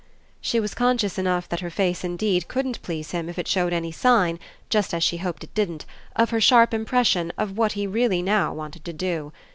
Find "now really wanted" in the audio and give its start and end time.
7.85-8.83